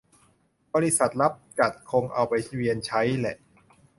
[0.73, 3.35] บริษัทรับจัดคงเอาไปเวียนใช้แหละ